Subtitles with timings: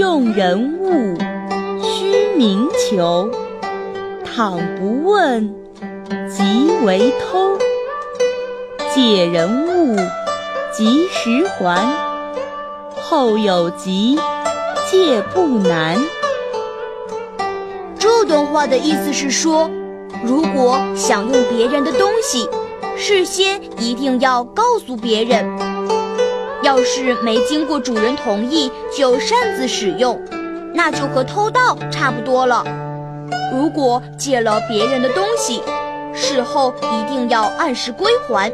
[0.00, 1.14] 用人物，
[1.82, 3.30] 须明求。
[4.24, 5.54] 倘不问，
[6.26, 7.58] 即为偷。
[8.94, 9.94] 借人物，
[10.72, 11.86] 及时还。
[12.94, 14.18] 后有急，
[14.90, 15.98] 借不难。
[17.98, 19.70] 这段话的意思是说，
[20.24, 22.48] 如果想用别人的东西，
[22.96, 25.69] 事先一定要告诉别人。
[26.62, 30.20] 要是没经过主人同意就擅自使用，
[30.74, 32.64] 那就和偷盗差不多了。
[33.52, 35.62] 如果借了别人的东西，
[36.14, 38.52] 事后一定要按时归还，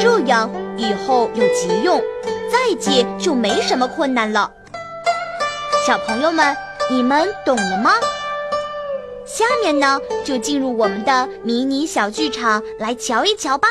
[0.00, 2.00] 这样以后有急用，
[2.50, 4.50] 再借就没什么困难了。
[5.86, 6.56] 小朋友们，
[6.90, 7.92] 你们懂了吗？
[9.26, 13.68] 下面呢，就进入我们的迷你小剧场来瞧一瞧吧。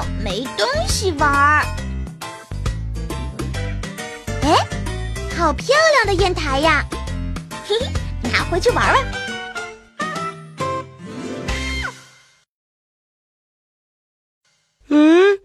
[0.00, 1.64] 呀，没东西玩儿。
[4.42, 4.56] 哎，
[5.36, 6.84] 好漂亮的砚台呀！
[7.66, 9.04] 嘿嘿，拿回去玩玩。
[14.88, 15.38] 嗯，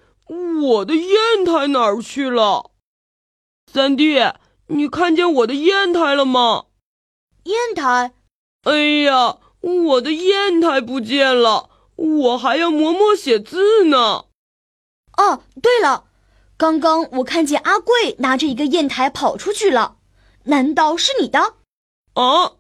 [0.62, 2.72] 我的砚台哪儿去了？
[3.72, 4.20] 三弟，
[4.68, 6.66] 你看见我的砚台了吗？
[7.44, 8.14] 砚台？
[8.64, 14.25] 哎呀，我的砚台不见了，我还要磨墨写字呢。
[15.18, 16.06] 哦，对了，
[16.58, 19.98] 刚刚我看见阿贵拿着一个砚台跑出去了，
[20.46, 21.56] 难道是你的？
[22.14, 22.54] 啊，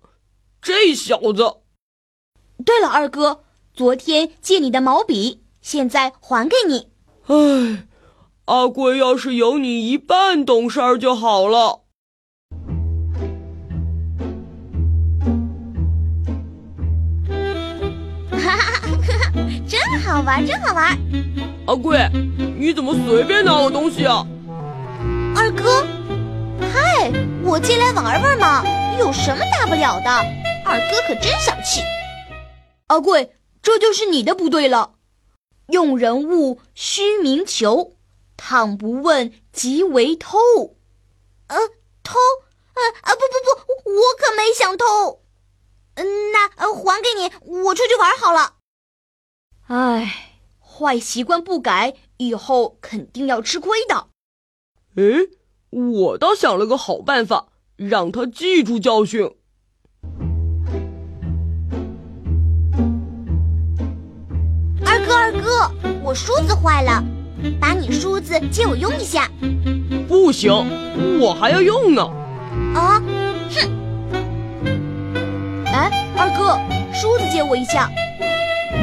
[0.61, 1.57] 这小子！
[2.65, 5.43] 对了，二哥，昨天借你的毛笔。
[5.61, 6.91] 现在还给你。
[7.25, 7.87] 唉，
[8.45, 11.81] 阿贵要是有你一半懂事儿就好了。
[18.31, 19.31] 哈哈哈！
[19.67, 20.95] 真好玩，真好玩。
[21.67, 21.97] 阿贵，
[22.59, 24.25] 你怎么随便拿我东西啊？
[25.35, 25.83] 二哥，
[26.71, 27.11] 嗨，
[27.43, 28.63] 我借来玩玩嘛，
[28.99, 30.09] 有什么大不了的？
[30.63, 31.81] 二哥可真小气。
[32.87, 34.91] 阿贵，这就是你的不对了。
[35.67, 37.93] 用人物，须明求。
[38.37, 40.37] 倘不问，即为偷。
[41.47, 41.57] 呃，
[42.03, 42.19] 偷？
[42.75, 45.21] 呃啊，不不不，我可没想偷。
[45.95, 48.53] 嗯，那还给你，我出去玩好了。
[49.67, 50.34] 唉，
[50.77, 54.07] 坏习惯不改，以后肯定要吃亏的。
[54.95, 55.29] 诶，
[55.69, 57.47] 我倒想了个好办法，
[57.77, 59.31] 让他记住教训。
[64.85, 65.71] 二哥，
[66.03, 67.01] 我梳子坏了，
[67.57, 69.31] 把你梳子借我用一下。
[70.09, 70.51] 不行，
[71.21, 72.03] 我还要用呢。
[72.75, 73.01] 啊，
[73.49, 73.71] 哼！
[75.67, 76.59] 哎，二哥，
[76.93, 77.89] 梳子借我一下。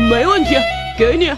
[0.08, 0.56] 没问题，
[0.98, 1.30] 给你。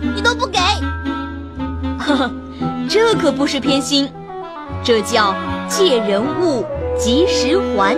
[0.00, 0.58] 你都不给。
[1.98, 2.30] 呵呵，
[2.88, 4.08] 这可不是偏心，
[4.84, 5.34] 这叫
[5.68, 6.64] 借人物
[6.98, 7.96] 及时还，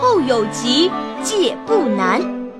[0.00, 0.90] 后有急。
[1.24, 2.50] 借不难，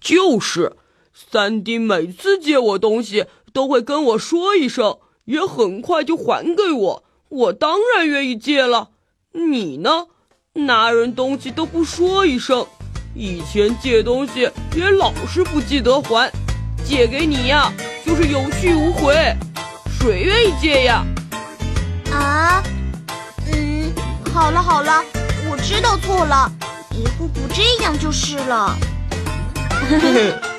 [0.00, 0.72] 就是
[1.14, 8.88] 三弟每次借我东西都会跟我说一声，也很快就还给我，我当然愿意借了。
[9.30, 10.06] 你呢，
[10.54, 12.66] 拿人东西都不说一声，
[13.14, 16.32] 以前借东西也老是不记得还，
[16.84, 17.72] 借给你呀
[18.04, 19.14] 就是有去无回，
[20.00, 21.04] 谁愿意借呀？
[22.12, 22.62] 啊，
[23.52, 23.92] 嗯，
[24.32, 25.02] 好了好了，
[25.48, 26.50] 我知道错了。
[26.92, 28.76] 以后不这样就是了。